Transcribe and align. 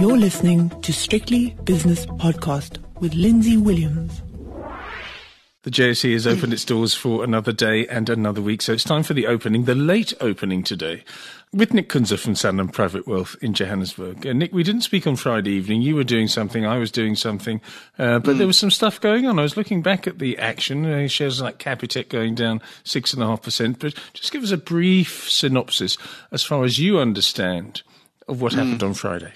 You're 0.00 0.16
listening 0.16 0.70
to 0.80 0.94
Strictly 0.94 1.50
Business 1.64 2.06
Podcast 2.06 2.78
with 3.00 3.12
Lindsay 3.12 3.58
Williams. 3.58 4.22
The 5.64 5.70
JSE 5.70 6.14
has 6.14 6.26
opened 6.26 6.54
its 6.54 6.64
doors 6.64 6.94
for 6.94 7.22
another 7.22 7.52
day 7.52 7.86
and 7.86 8.08
another 8.08 8.40
week, 8.40 8.62
so 8.62 8.72
it's 8.72 8.82
time 8.82 9.02
for 9.02 9.12
the 9.12 9.26
opening, 9.26 9.66
the 9.66 9.74
late 9.74 10.14
opening 10.22 10.62
today, 10.62 11.04
with 11.52 11.74
Nick 11.74 11.90
Kunze 11.90 12.18
from 12.18 12.32
Sanlam 12.32 12.72
Private 12.72 13.06
Wealth 13.06 13.36
in 13.42 13.52
Johannesburg. 13.52 14.24
And 14.24 14.38
Nick, 14.38 14.54
we 14.54 14.62
didn't 14.62 14.84
speak 14.84 15.06
on 15.06 15.16
Friday 15.16 15.50
evening. 15.50 15.82
You 15.82 15.96
were 15.96 16.02
doing 16.02 16.28
something, 16.28 16.64
I 16.64 16.78
was 16.78 16.90
doing 16.90 17.14
something, 17.14 17.60
uh, 17.98 18.20
but 18.20 18.36
mm. 18.36 18.38
there 18.38 18.46
was 18.46 18.56
some 18.56 18.70
stuff 18.70 19.02
going 19.02 19.26
on. 19.26 19.38
I 19.38 19.42
was 19.42 19.58
looking 19.58 19.82
back 19.82 20.06
at 20.06 20.18
the 20.18 20.38
action, 20.38 20.86
uh, 20.86 21.08
shares 21.08 21.42
like 21.42 21.58
Capitec 21.58 22.08
going 22.08 22.34
down 22.34 22.62
six 22.84 23.12
and 23.12 23.22
a 23.22 23.26
half 23.26 23.42
percent. 23.42 23.78
But 23.80 23.92
just 24.14 24.32
give 24.32 24.42
us 24.42 24.50
a 24.50 24.56
brief 24.56 25.28
synopsis, 25.28 25.98
as 26.32 26.42
far 26.42 26.64
as 26.64 26.78
you 26.78 26.98
understand, 26.98 27.82
of 28.28 28.40
what 28.40 28.54
mm. 28.54 28.64
happened 28.64 28.82
on 28.82 28.94
Friday. 28.94 29.34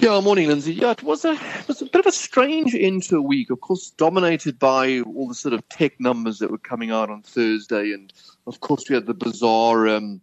Yeah, 0.00 0.18
morning, 0.20 0.48
Lindsay. 0.48 0.72
Yeah, 0.72 0.92
it 0.92 1.02
was 1.02 1.26
a 1.26 1.32
it 1.32 1.68
was 1.68 1.82
a 1.82 1.84
bit 1.84 2.00
of 2.00 2.06
a 2.06 2.12
strange 2.12 2.74
end 2.74 3.02
to 3.04 3.18
a 3.18 3.22
week. 3.22 3.50
Of 3.50 3.60
course, 3.60 3.90
dominated 3.90 4.58
by 4.58 5.00
all 5.00 5.28
the 5.28 5.34
sort 5.34 5.52
of 5.52 5.68
tech 5.68 6.00
numbers 6.00 6.38
that 6.38 6.50
were 6.50 6.56
coming 6.56 6.90
out 6.90 7.10
on 7.10 7.20
Thursday, 7.20 7.92
and 7.92 8.10
of 8.46 8.60
course 8.60 8.88
we 8.88 8.94
had 8.94 9.04
the 9.04 9.12
bizarre 9.12 9.88
um, 9.88 10.22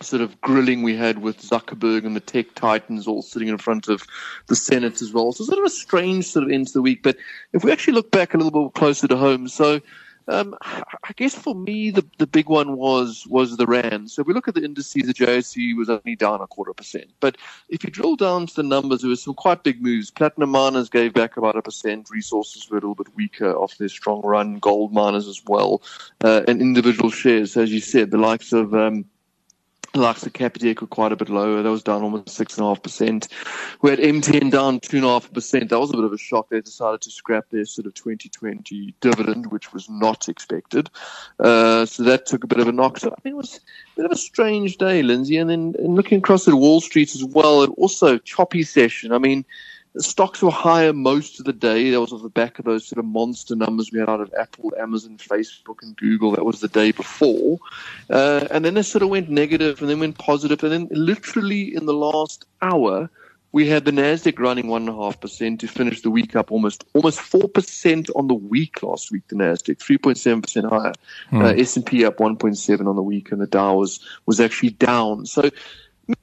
sort 0.00 0.22
of 0.22 0.40
grilling 0.40 0.84
we 0.84 0.94
had 0.94 1.18
with 1.18 1.40
Zuckerberg 1.40 2.06
and 2.06 2.14
the 2.14 2.20
tech 2.20 2.54
titans 2.54 3.08
all 3.08 3.22
sitting 3.22 3.48
in 3.48 3.58
front 3.58 3.88
of 3.88 4.04
the 4.46 4.54
Senate 4.54 5.02
as 5.02 5.12
well. 5.12 5.32
So 5.32 5.42
sort 5.42 5.58
of 5.58 5.64
a 5.64 5.70
strange 5.70 6.26
sort 6.26 6.44
of 6.44 6.52
end 6.52 6.68
to 6.68 6.74
the 6.74 6.82
week. 6.82 7.02
But 7.02 7.16
if 7.52 7.64
we 7.64 7.72
actually 7.72 7.94
look 7.94 8.12
back 8.12 8.34
a 8.34 8.36
little 8.36 8.68
bit 8.68 8.74
closer 8.74 9.08
to 9.08 9.16
home, 9.16 9.48
so 9.48 9.80
um, 10.28 10.56
I 10.62 11.12
guess 11.16 11.34
for 11.34 11.54
me, 11.54 11.90
the, 11.90 12.04
the 12.18 12.26
big 12.26 12.48
one 12.48 12.76
was 12.76 13.26
was 13.28 13.56
the 13.56 13.66
rand. 13.66 14.10
So 14.10 14.22
if 14.22 14.26
we 14.28 14.34
look 14.34 14.48
at 14.48 14.54
the 14.54 14.64
indices, 14.64 15.06
the 15.06 15.14
JSE 15.14 15.76
was 15.76 15.90
only 15.90 16.16
down 16.16 16.40
a 16.40 16.46
quarter 16.46 16.72
percent. 16.72 17.10
But 17.20 17.36
if 17.68 17.84
you 17.84 17.90
drill 17.90 18.16
down 18.16 18.46
to 18.46 18.54
the 18.54 18.62
numbers, 18.62 19.00
there 19.00 19.10
were 19.10 19.16
some 19.16 19.34
quite 19.34 19.62
big 19.62 19.82
moves. 19.82 20.10
Platinum 20.10 20.50
miners 20.50 20.88
gave 20.88 21.14
back 21.14 21.36
about 21.36 21.56
a 21.56 21.62
percent. 21.62 22.10
Resources 22.10 22.68
were 22.70 22.78
a 22.78 22.80
little 22.80 22.94
bit 22.94 23.14
weaker 23.16 23.54
off 23.54 23.78
their 23.78 23.88
strong 23.88 24.22
run. 24.22 24.58
Gold 24.58 24.92
miners 24.92 25.28
as 25.28 25.42
well, 25.46 25.82
uh, 26.24 26.42
and 26.48 26.60
individual 26.60 27.10
shares, 27.10 27.56
as 27.56 27.72
you 27.72 27.80
said, 27.80 28.10
the 28.10 28.18
likes 28.18 28.52
of 28.52 28.74
um, 28.74 29.04
likes 30.00 30.24
of 30.24 30.32
Capitec 30.32 30.80
were 30.80 30.86
quite 30.86 31.12
a 31.12 31.16
bit 31.16 31.28
lower. 31.28 31.62
That 31.62 31.70
was 31.70 31.82
down 31.82 32.02
almost 32.02 32.30
six 32.30 32.56
and 32.56 32.64
a 32.64 32.68
half 32.68 32.82
percent. 32.82 33.28
We 33.82 33.90
had 33.90 33.98
MTN 33.98 34.50
down 34.50 34.80
two 34.80 34.98
and 34.98 35.06
a 35.06 35.08
half 35.08 35.32
percent. 35.32 35.70
That 35.70 35.80
was 35.80 35.90
a 35.90 35.96
bit 35.96 36.04
of 36.04 36.12
a 36.12 36.18
shock. 36.18 36.48
They 36.48 36.60
decided 36.60 37.02
to 37.02 37.10
scrap 37.10 37.46
their 37.50 37.64
sort 37.64 37.86
of 37.86 37.94
2020 37.94 38.94
dividend, 39.00 39.52
which 39.52 39.72
was 39.72 39.88
not 39.88 40.28
expected. 40.28 40.90
Uh, 41.38 41.84
so 41.86 42.02
that 42.04 42.26
took 42.26 42.44
a 42.44 42.46
bit 42.46 42.60
of 42.60 42.68
a 42.68 42.72
knock. 42.72 42.98
So 42.98 43.10
I 43.10 43.20
think 43.20 43.34
it 43.34 43.36
was 43.36 43.56
a 43.56 43.96
bit 43.96 44.06
of 44.06 44.12
a 44.12 44.16
strange 44.16 44.78
day, 44.78 45.02
Lindsay. 45.02 45.36
And 45.36 45.50
then 45.50 45.74
and 45.78 45.94
looking 45.94 46.18
across 46.18 46.48
at 46.48 46.54
Wall 46.54 46.80
Street 46.80 47.14
as 47.14 47.24
well, 47.24 47.62
it 47.62 47.70
also 47.76 48.18
choppy 48.18 48.62
session. 48.62 49.12
I 49.12 49.18
mean. 49.18 49.44
The 49.94 50.02
stocks 50.02 50.40
were 50.40 50.50
higher 50.50 50.94
most 50.94 51.38
of 51.38 51.44
the 51.44 51.52
day. 51.52 51.90
That 51.90 52.00
was 52.00 52.12
off 52.12 52.22
the 52.22 52.30
back 52.30 52.58
of 52.58 52.64
those 52.64 52.86
sort 52.86 52.98
of 52.98 53.04
monster 53.04 53.54
numbers 53.54 53.90
we 53.92 53.98
had 53.98 54.08
out 54.08 54.22
of 54.22 54.32
Apple, 54.38 54.72
Amazon, 54.78 55.18
Facebook, 55.18 55.82
and 55.82 55.94
Google. 55.96 56.32
That 56.32 56.46
was 56.46 56.60
the 56.60 56.68
day 56.68 56.92
before. 56.92 57.58
Uh, 58.08 58.48
and 58.50 58.64
then 58.64 58.74
they 58.74 58.82
sort 58.82 59.02
of 59.02 59.10
went 59.10 59.28
negative 59.28 59.82
and 59.82 59.90
then 59.90 60.00
went 60.00 60.16
positive. 60.16 60.64
And 60.64 60.72
then 60.72 60.88
literally 60.90 61.74
in 61.74 61.84
the 61.84 61.92
last 61.92 62.46
hour, 62.62 63.10
we 63.52 63.68
had 63.68 63.84
the 63.84 63.90
Nasdaq 63.90 64.38
running 64.38 64.68
one 64.68 64.88
and 64.88 64.90
a 64.90 64.94
half 64.94 65.20
percent 65.20 65.60
to 65.60 65.68
finish 65.68 66.00
the 66.00 66.10
week 66.10 66.34
up 66.34 66.50
almost 66.50 66.84
almost 66.94 67.20
four 67.20 67.48
percent 67.48 68.08
on 68.16 68.26
the 68.26 68.34
week 68.34 68.82
last 68.82 69.12
week. 69.12 69.28
The 69.28 69.36
Nasdaq 69.36 69.78
three 69.78 69.98
point 69.98 70.16
seven 70.16 70.40
percent 70.40 70.66
higher, 70.66 70.94
hmm. 71.28 71.42
uh, 71.42 71.52
S 71.52 71.76
and 71.76 71.84
P 71.84 72.04
up 72.06 72.18
one 72.18 72.36
point 72.36 72.56
seven 72.56 72.86
on 72.88 72.96
the 72.96 73.02
week, 73.02 73.30
and 73.30 73.40
the 73.40 73.46
Dow 73.46 73.76
was 73.76 74.00
was 74.24 74.40
actually 74.40 74.70
down. 74.70 75.26
So 75.26 75.50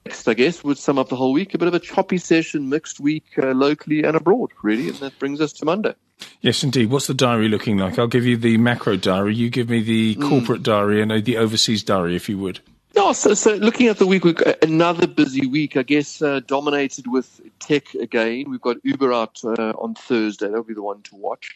mixed, 0.05 0.27
I 0.27 0.33
guess, 0.33 0.63
would 0.63 0.77
sum 0.77 0.97
up 0.97 1.09
the 1.09 1.15
whole 1.15 1.33
week. 1.33 1.53
A 1.53 1.57
bit 1.57 1.67
of 1.67 1.73
a 1.73 1.79
choppy 1.79 2.17
session, 2.17 2.69
mixed 2.69 2.99
week 2.99 3.25
uh, 3.37 3.51
locally 3.51 4.03
and 4.03 4.15
abroad, 4.15 4.51
really. 4.63 4.89
And 4.89 4.97
that 4.97 5.17
brings 5.19 5.41
us 5.41 5.53
to 5.53 5.65
Monday. 5.65 5.93
Yes, 6.41 6.63
indeed. 6.63 6.89
What's 6.89 7.07
the 7.07 7.13
diary 7.13 7.47
looking 7.47 7.77
like? 7.77 7.97
I'll 7.97 8.07
give 8.07 8.25
you 8.25 8.37
the 8.37 8.57
macro 8.57 8.97
diary. 8.97 9.35
You 9.35 9.49
give 9.49 9.69
me 9.69 9.81
the 9.81 10.15
mm. 10.15 10.29
corporate 10.29 10.61
mm. 10.61 10.65
diary 10.65 11.01
and 11.01 11.11
the 11.23 11.37
overseas 11.37 11.83
diary, 11.83 12.15
if 12.15 12.29
you 12.29 12.37
would. 12.37 12.59
No, 12.95 13.13
so, 13.13 13.33
so 13.33 13.53
looking 13.53 13.87
at 13.87 13.97
the 13.97 14.07
week, 14.07 14.25
we've 14.25 14.35
got 14.35 14.63
another 14.63 15.07
busy 15.07 15.47
week, 15.47 15.77
I 15.77 15.83
guess, 15.83 16.21
uh, 16.21 16.41
dominated 16.45 17.07
with 17.07 17.39
tech 17.59 17.93
again. 17.93 18.49
We've 18.49 18.59
got 18.59 18.77
Uber 18.83 19.13
out 19.13 19.39
uh, 19.43 19.73
on 19.77 19.93
Thursday. 19.93 20.47
That'll 20.47 20.63
be 20.63 20.73
the 20.73 20.81
one 20.81 21.01
to 21.03 21.15
watch. 21.15 21.51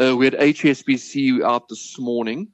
Uh, 0.00 0.16
we 0.16 0.24
had 0.24 0.34
HSBC 0.34 1.42
out 1.42 1.68
this 1.68 1.98
morning 1.98 2.48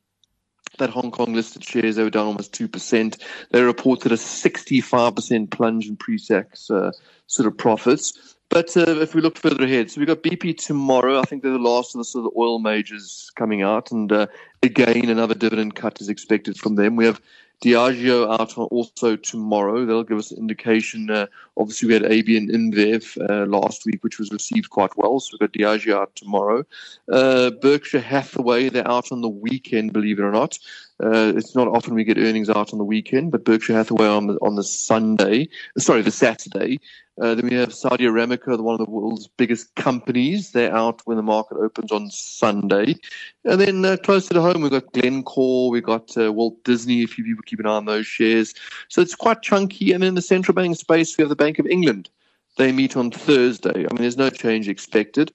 that 0.79 0.91
Hong 0.91 1.11
Kong 1.11 1.35
listed 1.35 1.65
shares, 1.65 1.97
they 1.97 2.03
were 2.03 2.11
down 2.11 2.27
almost 2.27 2.53
2%. 2.53 3.21
They 3.51 3.62
reported 3.62 4.12
a 4.12 4.17
65% 4.17 5.51
plunge 5.51 5.89
in 5.89 5.97
pre-tax 5.97 6.71
uh, 6.71 6.93
sort 7.27 7.47
of 7.47 7.57
profits. 7.57 8.35
But 8.51 8.77
uh, 8.77 9.01
if 9.01 9.15
we 9.15 9.21
look 9.21 9.37
further 9.37 9.65
ahead, 9.65 9.91
so 9.91 10.01
we've 10.01 10.07
got 10.07 10.23
BP 10.23 10.59
tomorrow. 10.59 11.19
I 11.19 11.23
think 11.23 11.43
they're 11.43 11.53
the 11.53 11.59
last 11.59 11.95
of 11.95 11.99
the 11.99 12.05
sort 12.05 12.27
of 12.27 12.33
oil 12.37 12.59
majors 12.59 13.31
coming 13.34 13.63
out. 13.63 13.91
And 13.91 14.13
uh, 14.13 14.27
again, 14.63 15.09
another 15.09 15.34
dividend 15.34 15.75
cut 15.75 16.01
is 16.01 16.09
expected 16.09 16.57
from 16.57 16.77
them. 16.77 16.95
We 16.95 17.07
have 17.07 17.21
Diageo 17.65 18.31
out 18.39 18.57
also 18.57 19.17
tomorrow. 19.17 19.87
They'll 19.87 20.05
give 20.05 20.19
us 20.19 20.31
an 20.31 20.39
indication. 20.39 21.11
Uh, 21.11 21.27
obviously, 21.56 21.88
we 21.88 21.94
had 21.94 22.04
AB 22.04 22.48
InBev 22.48 23.31
uh, 23.31 23.47
last 23.47 23.84
week, 23.87 24.03
which 24.03 24.19
was 24.19 24.31
received 24.32 24.70
quite 24.70 24.97
well. 24.97 25.20
So 25.20 25.31
we've 25.32 25.50
got 25.50 25.59
Diageo 25.59 25.94
out 25.94 26.15
tomorrow. 26.16 26.65
Uh, 27.10 27.50
Berkshire 27.50 28.00
Hathaway, 28.00 28.69
they're 28.69 28.88
out 28.88 29.12
on 29.12 29.20
the 29.20 29.28
weekend, 29.28 29.92
believe 29.92 30.19
it 30.19 30.22
or 30.22 30.32
not. 30.32 30.59
Uh, 31.03 31.32
it's 31.37 31.54
not 31.54 31.69
often 31.69 31.94
we 31.94 32.04
get 32.04 32.19
earnings 32.19 32.48
out 32.48 32.72
on 32.72 32.78
the 32.78 32.84
weekend, 32.84 33.32
but 33.32 33.44
Berkshire 33.44 33.75
Hathaway 33.75 34.06
on 34.06 34.28
the, 34.28 34.34
on 34.34 34.54
the 34.54 34.62
Sunday, 34.62 35.48
sorry, 35.76 36.03
the 36.03 36.10
Saturday. 36.10 36.78
Uh, 37.20 37.34
then 37.34 37.48
we 37.48 37.54
have 37.54 37.72
Saudi 37.72 38.04
Aramco, 38.04 38.59
one 38.60 38.75
of 38.81 38.84
the 38.84 38.91
world's 38.91 39.28
biggest 39.28 39.72
companies. 39.76 40.50
They're 40.50 40.75
out 40.75 41.00
when 41.04 41.16
the 41.16 41.22
market 41.22 41.59
opens 41.59 41.92
on 41.92 42.10
Sunday. 42.10 42.97
And 43.44 43.60
then 43.60 43.84
uh, 43.84 43.97
closer 44.03 44.34
to 44.34 44.41
home, 44.41 44.62
we've 44.62 44.71
got 44.72 44.92
Glencore, 44.92 45.71
we've 45.71 45.84
got 45.84 46.16
uh, 46.16 46.32
Walt 46.32 46.62
Disney, 46.65 47.04
a 47.04 47.06
few 47.06 47.22
people 47.22 47.44
keep 47.47 47.60
an 47.60 47.66
eye 47.66 47.71
on 47.71 47.84
those 47.84 48.06
shares. 48.06 48.53
So 48.88 49.00
it's 49.00 49.15
quite 49.15 49.42
chunky. 49.42 49.92
And 49.92 50.03
in 50.03 50.15
the 50.15 50.22
central 50.22 50.56
bank 50.56 50.76
space, 50.76 51.16
we 51.16 51.22
have 51.22 51.28
the 51.28 51.36
Bank 51.44 51.59
of 51.59 51.66
England. 51.66 52.09
They 52.56 52.72
meet 52.72 52.97
on 52.97 53.10
Thursday. 53.10 53.78
I 53.87 53.93
mean, 53.93 54.03
there's 54.03 54.16
no 54.16 54.31
change 54.31 54.69
expected 54.69 55.32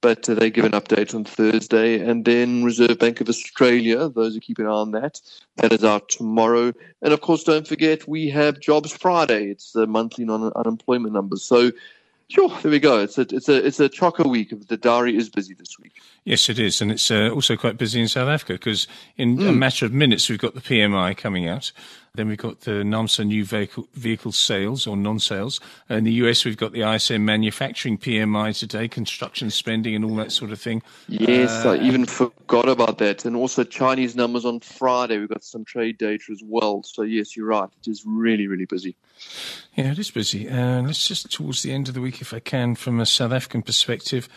but 0.00 0.28
uh, 0.28 0.34
they 0.34 0.50
give 0.50 0.64
an 0.64 0.72
update 0.72 1.14
on 1.14 1.24
Thursday. 1.24 2.00
And 2.00 2.24
then 2.24 2.64
Reserve 2.64 2.98
Bank 2.98 3.20
of 3.20 3.28
Australia, 3.28 4.08
those 4.08 4.34
who 4.34 4.40
keep 4.40 4.58
an 4.58 4.66
eye 4.66 4.70
on 4.70 4.92
that, 4.92 5.20
that 5.56 5.72
is 5.72 5.84
out 5.84 6.08
tomorrow. 6.08 6.72
And 7.02 7.12
of 7.12 7.20
course, 7.20 7.44
don't 7.44 7.66
forget, 7.66 8.08
we 8.08 8.28
have 8.30 8.60
Jobs 8.60 8.92
Friday. 8.92 9.46
It's 9.46 9.72
the 9.72 9.86
monthly 9.86 10.24
non 10.24 10.52
unemployment 10.54 11.12
numbers. 11.12 11.42
So 11.42 11.72
Sure, 12.30 12.48
there 12.62 12.70
we 12.70 12.78
go. 12.78 13.00
It's 13.00 13.18
a 13.18 13.22
it's 13.22 13.48
a 13.48 13.66
it's 13.66 13.80
a 13.80 13.88
chocker 13.88 14.24
week. 14.24 14.54
The 14.68 14.76
diary 14.76 15.16
is 15.16 15.28
busy 15.28 15.52
this 15.52 15.76
week. 15.80 15.94
Yes, 16.24 16.48
it 16.48 16.60
is, 16.60 16.80
and 16.80 16.92
it's 16.92 17.10
uh, 17.10 17.28
also 17.30 17.56
quite 17.56 17.76
busy 17.76 18.00
in 18.00 18.06
South 18.06 18.28
Africa 18.28 18.52
because 18.52 18.86
in 19.16 19.38
mm. 19.38 19.48
a 19.48 19.52
matter 19.52 19.84
of 19.84 19.92
minutes 19.92 20.28
we've 20.28 20.38
got 20.38 20.54
the 20.54 20.60
PMI 20.60 21.16
coming 21.16 21.48
out. 21.48 21.72
Then 22.14 22.28
we've 22.28 22.38
got 22.38 22.62
the 22.62 22.82
NAAMSA 22.82 23.26
new 23.26 23.44
vehicle 23.44 23.88
vehicle 23.94 24.32
sales 24.32 24.86
or 24.86 24.96
non-sales. 24.96 25.60
In 25.88 26.04
the 26.04 26.12
US, 26.24 26.44
we've 26.44 26.56
got 26.56 26.72
the 26.72 26.82
ISM 26.82 27.24
manufacturing 27.24 27.98
PMI 27.98 28.58
today, 28.58 28.88
construction 28.88 29.50
spending, 29.50 29.94
and 29.94 30.04
all 30.04 30.16
that 30.16 30.32
sort 30.32 30.50
of 30.50 30.60
thing. 30.60 30.82
Yes, 31.08 31.64
uh, 31.64 31.72
I 31.72 31.76
even 31.78 32.06
forgot 32.06 32.68
about 32.68 32.98
that. 32.98 33.24
And 33.24 33.36
also 33.36 33.62
Chinese 33.62 34.16
numbers 34.16 34.44
on 34.44 34.60
Friday. 34.60 35.18
We've 35.18 35.28
got 35.28 35.44
some 35.44 35.64
trade 35.64 35.98
data 35.98 36.24
as 36.32 36.42
well. 36.44 36.82
So 36.82 37.02
yes, 37.02 37.36
you're 37.36 37.46
right. 37.46 37.68
It 37.82 37.90
is 37.90 38.04
really 38.04 38.48
really 38.48 38.66
busy. 38.66 38.96
Yeah, 39.76 39.92
it 39.92 39.98
is 39.98 40.10
busy. 40.10 40.48
Uh, 40.48 40.82
let's 40.82 41.06
just 41.06 41.30
towards 41.30 41.62
the 41.62 41.72
end 41.72 41.88
of 41.88 41.94
the 41.94 42.00
week, 42.00 42.20
if 42.20 42.34
I 42.34 42.40
can, 42.40 42.74
from 42.74 42.98
a 42.98 43.06
South 43.06 43.32
African 43.32 43.62
perspective. 43.62 44.28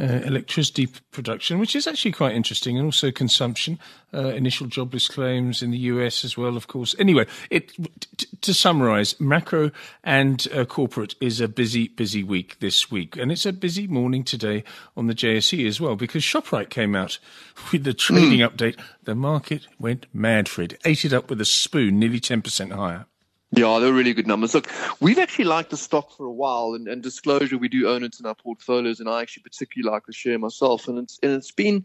Uh, 0.00 0.20
electricity 0.24 0.88
production, 1.12 1.60
which 1.60 1.76
is 1.76 1.86
actually 1.86 2.10
quite 2.10 2.34
interesting, 2.34 2.76
and 2.76 2.84
also 2.84 3.12
consumption. 3.12 3.78
Uh, 4.12 4.28
initial 4.30 4.66
jobless 4.66 5.06
claims 5.06 5.62
in 5.62 5.70
the 5.70 5.78
US 5.78 6.24
as 6.24 6.36
well, 6.36 6.56
of 6.56 6.66
course. 6.66 6.96
Anyway, 6.98 7.26
it, 7.48 7.72
t- 8.16 8.26
to 8.40 8.52
summarise, 8.52 9.20
macro 9.20 9.70
and 10.02 10.48
uh, 10.52 10.64
corporate 10.64 11.14
is 11.20 11.40
a 11.40 11.46
busy, 11.46 11.86
busy 11.86 12.24
week 12.24 12.58
this 12.58 12.90
week, 12.90 13.16
and 13.16 13.30
it's 13.30 13.46
a 13.46 13.52
busy 13.52 13.86
morning 13.86 14.24
today 14.24 14.64
on 14.96 15.06
the 15.06 15.14
JSE 15.14 15.64
as 15.64 15.80
well 15.80 15.94
because 15.94 16.24
Shoprite 16.24 16.70
came 16.70 16.96
out 16.96 17.20
with 17.72 17.84
the 17.84 17.94
trading 17.94 18.40
mm. 18.40 18.50
update. 18.50 18.80
The 19.04 19.14
market 19.14 19.68
went 19.78 20.06
mad 20.12 20.48
for 20.48 20.62
it, 20.62 20.80
ate 20.84 21.04
it 21.04 21.12
up 21.12 21.30
with 21.30 21.40
a 21.40 21.44
spoon, 21.44 22.00
nearly 22.00 22.18
ten 22.18 22.42
percent 22.42 22.72
higher. 22.72 23.06
Yeah, 23.56 23.78
they're 23.78 23.92
really 23.92 24.14
good 24.14 24.26
numbers. 24.26 24.52
Look, 24.54 24.68
we've 25.00 25.18
actually 25.18 25.44
liked 25.44 25.70
the 25.70 25.76
stock 25.76 26.16
for 26.16 26.26
a 26.26 26.32
while, 26.32 26.74
and, 26.74 26.88
and, 26.88 27.02
disclosure, 27.02 27.56
we 27.56 27.68
do 27.68 27.88
own 27.88 28.02
it 28.02 28.18
in 28.18 28.26
our 28.26 28.34
portfolios, 28.34 28.98
and 28.98 29.08
I 29.08 29.22
actually 29.22 29.44
particularly 29.44 29.92
like 29.92 30.06
the 30.06 30.12
share 30.12 30.38
myself. 30.38 30.88
And 30.88 30.98
it's 30.98 31.20
and 31.22 31.32
it's 31.32 31.52
been, 31.52 31.84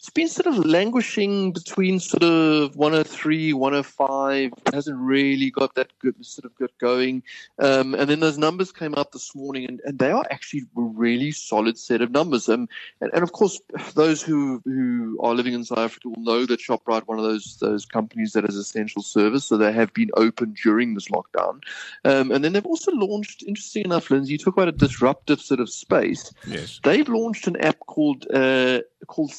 it's 0.00 0.08
been 0.08 0.28
sort 0.28 0.46
of 0.46 0.64
languishing 0.64 1.52
between 1.52 2.00
sort 2.00 2.22
of 2.22 2.74
103, 2.74 3.52
105. 3.52 4.50
It 4.66 4.74
hasn't 4.74 4.96
really 4.98 5.50
got 5.50 5.74
that 5.74 5.90
good 5.98 6.14
sort 6.24 6.46
of 6.46 6.54
good 6.56 6.70
going. 6.78 7.22
Um, 7.58 7.94
and 7.94 8.08
then 8.08 8.20
those 8.20 8.38
numbers 8.38 8.72
came 8.72 8.94
out 8.94 9.12
this 9.12 9.34
morning, 9.34 9.66
and, 9.68 9.78
and 9.84 9.98
they 9.98 10.10
are 10.10 10.24
actually 10.30 10.60
a 10.74 10.80
really 10.80 11.32
solid 11.32 11.76
set 11.76 12.00
of 12.00 12.12
numbers. 12.12 12.48
Um, 12.48 12.66
and, 13.02 13.10
and 13.12 13.22
of 13.22 13.32
course, 13.32 13.60
those 13.94 14.22
who 14.22 14.62
who 14.64 15.18
are 15.22 15.34
living 15.34 15.52
in 15.52 15.64
South 15.66 15.76
Africa 15.76 16.08
will 16.08 16.22
know 16.22 16.46
that 16.46 16.60
Shoprite, 16.60 17.06
one 17.06 17.18
of 17.18 17.24
those 17.24 17.58
those 17.60 17.84
companies 17.84 18.32
that 18.32 18.48
is 18.48 18.56
essential 18.56 19.02
service, 19.02 19.44
so 19.44 19.58
they 19.58 19.70
have 19.70 19.92
been 19.92 20.10
open 20.16 20.54
during 20.62 20.94
this 20.94 21.08
lockdown. 21.08 21.60
Um, 22.06 22.32
and 22.32 22.42
then 22.42 22.54
they've 22.54 22.64
also 22.64 22.92
launched, 22.92 23.42
interesting 23.42 23.84
enough, 23.84 24.10
Lindsay, 24.10 24.32
you 24.32 24.38
talk 24.38 24.54
about 24.54 24.68
a 24.68 24.72
disruptive 24.72 25.42
sort 25.42 25.60
of 25.60 25.68
space. 25.68 26.32
Yes. 26.46 26.80
They've 26.84 27.06
launched 27.06 27.46
an 27.46 27.56
app 27.56 27.80
called 27.80 28.26
uh, 28.32 28.80
called 29.06 29.30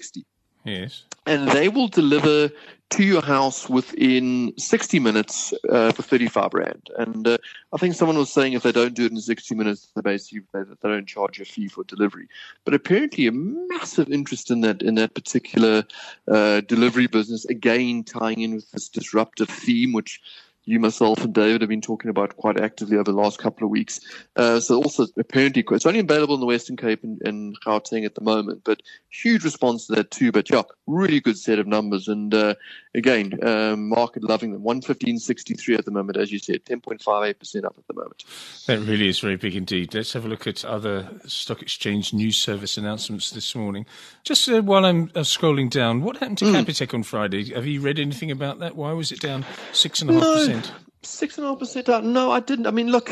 6060. 0.00 0.26
Yes. 0.64 1.04
And 1.26 1.48
they 1.48 1.68
will 1.68 1.88
deliver 1.88 2.50
to 2.90 3.04
your 3.04 3.22
house 3.22 3.68
within 3.68 4.52
60 4.58 4.98
minutes 4.98 5.54
uh, 5.70 5.92
for 5.92 6.02
35 6.02 6.52
Rand. 6.52 6.90
And 6.98 7.26
uh, 7.26 7.38
I 7.72 7.76
think 7.78 7.94
someone 7.94 8.18
was 8.18 8.32
saying 8.32 8.52
if 8.52 8.64
they 8.64 8.72
don't 8.72 8.94
do 8.94 9.06
it 9.06 9.12
in 9.12 9.20
60 9.20 9.54
minutes, 9.54 9.88
they 9.94 10.02
basically 10.02 10.42
they, 10.52 10.62
they 10.64 10.88
don't 10.88 11.06
charge 11.06 11.40
a 11.40 11.44
fee 11.44 11.68
for 11.68 11.84
delivery. 11.84 12.28
But 12.64 12.74
apparently, 12.74 13.26
a 13.26 13.32
massive 13.32 14.10
interest 14.10 14.50
in 14.50 14.60
that 14.62 14.82
in 14.82 14.96
that 14.96 15.14
particular 15.14 15.84
uh, 16.28 16.62
delivery 16.62 17.06
business. 17.06 17.44
Again, 17.44 18.02
tying 18.02 18.40
in 18.40 18.56
with 18.56 18.70
this 18.72 18.88
disruptive 18.88 19.48
theme, 19.48 19.92
which 19.92 20.20
you, 20.64 20.78
myself, 20.78 21.24
and 21.24 21.34
David 21.34 21.62
have 21.62 21.70
been 21.70 21.80
talking 21.80 22.10
about 22.10 22.36
quite 22.36 22.60
actively 22.60 22.96
over 22.96 23.04
the 23.04 23.12
last 23.12 23.38
couple 23.38 23.64
of 23.64 23.70
weeks. 23.70 24.00
Uh, 24.36 24.60
so 24.60 24.76
also 24.76 25.06
apparently 25.18 25.64
it's 25.70 25.86
only 25.86 26.00
available 26.00 26.34
in 26.34 26.40
the 26.40 26.46
Western 26.46 26.76
Cape 26.76 27.02
and, 27.02 27.20
and 27.22 27.58
Gauteng 27.60 28.04
at 28.04 28.14
the 28.14 28.20
moment, 28.20 28.62
but 28.64 28.82
huge 29.08 29.44
response 29.44 29.86
to 29.86 29.94
that 29.96 30.10
too. 30.10 30.32
But 30.32 30.50
yeah, 30.50 30.62
really 30.86 31.20
good 31.20 31.38
set 31.38 31.58
of 31.58 31.66
numbers. 31.66 32.08
And 32.08 32.32
uh, 32.34 32.54
again, 32.94 33.38
um, 33.46 33.88
market 33.88 34.22
loving 34.22 34.52
them. 34.52 34.62
115.63 34.62 35.78
at 35.78 35.84
the 35.84 35.90
moment, 35.90 36.18
as 36.18 36.30
you 36.30 36.38
said, 36.38 36.64
10.58% 36.64 37.64
up 37.64 37.74
at 37.78 37.86
the 37.86 37.94
moment. 37.94 38.24
That 38.66 38.80
really 38.80 39.08
is 39.08 39.18
very 39.20 39.36
big 39.36 39.56
indeed. 39.56 39.94
Let's 39.94 40.12
have 40.12 40.24
a 40.24 40.28
look 40.28 40.46
at 40.46 40.64
other 40.64 41.08
stock 41.26 41.62
exchange 41.62 42.12
news 42.12 42.36
service 42.36 42.76
announcements 42.76 43.30
this 43.30 43.54
morning. 43.54 43.86
Just 44.24 44.48
uh, 44.48 44.62
while 44.62 44.84
I'm 44.84 45.10
uh, 45.14 45.20
scrolling 45.20 45.70
down, 45.70 46.02
what 46.02 46.18
happened 46.18 46.38
to 46.38 46.44
mm. 46.46 46.54
Capitec 46.54 46.92
on 46.92 47.02
Friday? 47.02 47.54
Have 47.54 47.66
you 47.66 47.80
read 47.80 47.98
anything 47.98 48.30
about 48.30 48.58
that? 48.60 48.76
Why 48.76 48.92
was 48.92 49.10
it 49.10 49.20
down 49.20 49.44
6.5%? 49.72 50.49
No. 50.50 50.62
Six 51.02 51.38
and 51.38 51.46
a 51.46 51.48
half 51.48 51.58
percent 51.58 51.86
down. 51.86 52.12
No, 52.12 52.30
I 52.30 52.40
didn't. 52.40 52.66
I 52.66 52.72
mean, 52.72 52.88
look, 52.88 53.10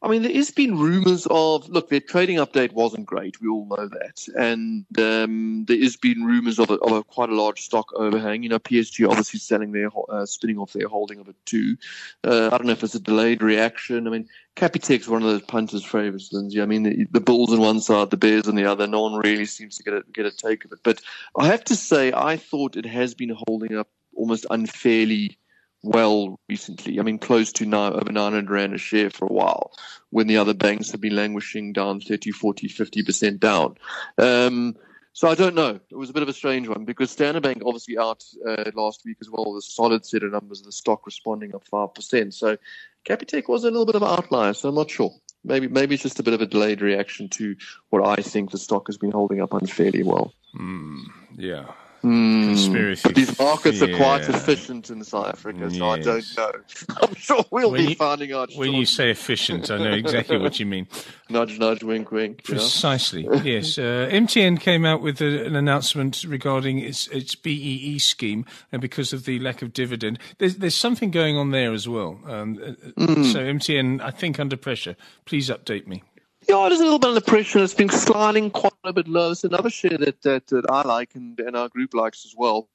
I 0.00 0.08
mean, 0.08 0.22
there 0.22 0.32
has 0.32 0.50
been 0.50 0.78
rumours 0.78 1.26
of 1.30 1.68
look, 1.68 1.90
their 1.90 2.00
trading 2.00 2.38
update 2.38 2.72
wasn't 2.72 3.04
great. 3.04 3.38
We 3.42 3.48
all 3.48 3.66
know 3.66 3.88
that, 3.88 4.26
and 4.38 4.86
um, 4.98 5.66
there 5.68 5.78
has 5.78 5.96
been 5.98 6.24
rumours 6.24 6.58
of, 6.58 6.70
a, 6.70 6.74
of 6.76 6.92
a 6.92 7.04
quite 7.04 7.28
a 7.28 7.34
large 7.34 7.60
stock 7.60 7.92
overhang. 7.94 8.42
You 8.42 8.48
know, 8.48 8.58
PSG 8.58 9.06
obviously 9.06 9.38
selling 9.38 9.72
their 9.72 9.90
uh, 10.08 10.24
spinning 10.24 10.56
off 10.56 10.72
their 10.72 10.88
holding 10.88 11.20
of 11.20 11.28
it 11.28 11.36
too. 11.44 11.76
Uh, 12.24 12.46
I 12.46 12.56
don't 12.56 12.68
know 12.68 12.72
if 12.72 12.82
it's 12.82 12.94
a 12.94 13.00
delayed 13.00 13.42
reaction. 13.42 14.06
I 14.06 14.10
mean, 14.10 14.26
Capitec's 14.54 15.06
one 15.06 15.22
of 15.22 15.28
those 15.28 15.42
punters' 15.42 15.84
favourites. 15.84 16.30
I 16.34 16.64
mean, 16.64 16.84
the, 16.84 17.06
the, 17.10 17.20
Bulls 17.20 17.52
on 17.52 17.60
one 17.60 17.80
side, 17.80 18.10
the 18.10 18.16
Bears 18.16 18.48
on 18.48 18.54
the 18.54 18.64
other. 18.64 18.86
No 18.86 19.02
one 19.02 19.16
really 19.16 19.44
seems 19.44 19.76
to 19.76 19.82
get 19.82 19.92
a, 19.92 20.02
get 20.14 20.24
a 20.24 20.30
take 20.30 20.64
of 20.64 20.72
it. 20.72 20.78
But 20.82 21.02
I 21.38 21.48
have 21.48 21.64
to 21.64 21.76
say, 21.76 22.14
I 22.14 22.38
thought 22.38 22.78
it 22.78 22.86
has 22.86 23.12
been 23.12 23.36
holding 23.46 23.76
up 23.76 23.88
almost 24.14 24.46
unfairly 24.48 25.38
well 25.82 26.38
recently. 26.48 26.98
I 26.98 27.02
mean, 27.02 27.18
close 27.18 27.52
to 27.52 27.66
now 27.66 27.92
over 27.92 28.10
900 28.10 28.50
Rand 28.50 28.74
a 28.74 28.78
share 28.78 29.10
for 29.10 29.26
a 29.26 29.32
while 29.32 29.72
when 30.10 30.26
the 30.26 30.36
other 30.36 30.54
banks 30.54 30.90
have 30.90 31.00
been 31.00 31.16
languishing 31.16 31.72
down 31.72 32.00
30, 32.00 32.32
40, 32.32 32.68
50% 32.68 33.40
down. 33.40 33.76
Um, 34.18 34.76
so 35.12 35.28
I 35.28 35.34
don't 35.34 35.54
know. 35.54 35.80
It 35.90 35.96
was 35.96 36.10
a 36.10 36.12
bit 36.12 36.22
of 36.22 36.28
a 36.28 36.34
strange 36.34 36.68
one 36.68 36.84
because 36.84 37.10
Standard 37.10 37.42
Bank 37.42 37.62
obviously 37.64 37.96
out 37.96 38.22
uh, 38.46 38.70
last 38.74 39.02
week 39.06 39.16
as 39.22 39.30
well 39.30 39.50
with 39.50 39.64
a 39.64 39.66
solid 39.66 40.04
set 40.04 40.22
of 40.22 40.32
numbers, 40.32 40.60
the 40.60 40.70
stock 40.70 41.06
responding 41.06 41.54
up 41.54 41.64
5%. 41.72 42.34
So 42.34 42.58
Capitec 43.06 43.48
was 43.48 43.64
a 43.64 43.70
little 43.70 43.86
bit 43.86 43.94
of 43.94 44.02
an 44.02 44.08
outlier, 44.08 44.52
so 44.52 44.68
I'm 44.68 44.74
not 44.74 44.90
sure. 44.90 45.12
Maybe 45.42 45.68
maybe 45.68 45.94
it's 45.94 46.02
just 46.02 46.18
a 46.18 46.24
bit 46.24 46.34
of 46.34 46.42
a 46.42 46.46
delayed 46.46 46.82
reaction 46.82 47.28
to 47.30 47.56
what 47.88 48.06
I 48.06 48.20
think 48.20 48.50
the 48.50 48.58
stock 48.58 48.88
has 48.88 48.98
been 48.98 49.12
holding 49.12 49.40
up 49.40 49.54
unfairly 49.54 50.02
well. 50.02 50.34
Mm, 50.58 51.04
yeah, 51.36 51.72
Mm, 52.06 52.50
Conspiracy. 52.50 53.02
But 53.02 53.14
these 53.16 53.36
markets 53.36 53.80
yeah. 53.80 53.88
are 53.88 53.96
quite 53.96 54.28
efficient 54.28 54.90
in 54.90 55.02
South 55.02 55.26
Africa, 55.26 55.68
so 55.68 55.94
yes. 55.96 56.38
I 56.38 56.46
don't 56.52 56.88
know. 56.88 56.96
I'm 57.02 57.14
sure 57.16 57.44
we'll 57.50 57.72
when 57.72 57.84
be 57.84 57.90
you, 57.90 57.94
finding 57.96 58.32
out. 58.32 58.50
When 58.54 58.74
you 58.74 58.86
say 58.86 59.10
efficient, 59.10 59.72
I 59.72 59.78
know 59.78 59.90
exactly 59.90 60.38
what 60.38 60.60
you 60.60 60.66
mean. 60.66 60.86
Nudge, 61.28 61.58
nudge, 61.58 61.82
wink, 61.82 62.12
wink. 62.12 62.44
Precisely. 62.44 63.24
You 63.24 63.30
know? 63.30 63.36
yes. 63.44 63.76
Uh, 63.76 64.08
MTN 64.12 64.60
came 64.60 64.86
out 64.86 65.02
with 65.02 65.20
a, 65.20 65.46
an 65.46 65.56
announcement 65.56 66.22
regarding 66.22 66.78
its 66.78 67.08
its 67.08 67.34
BEE 67.34 67.98
scheme, 67.98 68.46
and 68.70 68.80
because 68.80 69.12
of 69.12 69.24
the 69.24 69.40
lack 69.40 69.60
of 69.60 69.72
dividend, 69.72 70.20
there's 70.38 70.58
there's 70.58 70.76
something 70.76 71.10
going 71.10 71.36
on 71.36 71.50
there 71.50 71.72
as 71.72 71.88
well. 71.88 72.20
Um, 72.26 72.56
mm. 72.56 73.32
So 73.32 73.40
MTN, 73.40 74.00
I 74.00 74.12
think, 74.12 74.38
under 74.38 74.56
pressure. 74.56 74.94
Please 75.24 75.48
update 75.50 75.88
me. 75.88 76.04
Yeah, 76.48 76.68
is 76.68 76.80
a 76.80 76.84
little 76.84 77.00
bit 77.00 77.08
under 77.08 77.20
pressure. 77.20 77.58
It's 77.58 77.74
been 77.74 77.88
sliding 77.88 78.50
quite 78.50 78.72
a 78.84 78.92
bit 78.92 79.08
low. 79.08 79.32
It's 79.32 79.42
another 79.42 79.70
share 79.70 79.98
that, 79.98 80.22
that, 80.22 80.46
that 80.48 80.70
I 80.70 80.82
like 80.82 81.14
and, 81.16 81.38
and 81.40 81.56
our 81.56 81.68
group 81.68 81.92
likes 81.92 82.24
as 82.24 82.34
well. 82.36 82.68